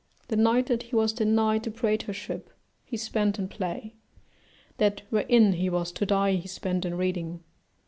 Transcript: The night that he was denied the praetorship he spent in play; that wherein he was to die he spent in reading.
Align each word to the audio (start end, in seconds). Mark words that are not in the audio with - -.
The 0.29 0.35
night 0.35 0.65
that 0.65 0.81
he 0.81 0.95
was 0.95 1.13
denied 1.13 1.61
the 1.61 1.69
praetorship 1.69 2.49
he 2.83 2.97
spent 2.97 3.37
in 3.37 3.47
play; 3.47 3.93
that 4.79 5.03
wherein 5.11 5.53
he 5.53 5.69
was 5.69 5.91
to 5.91 6.07
die 6.07 6.37
he 6.37 6.47
spent 6.47 6.85
in 6.85 6.95
reading. 6.97 7.43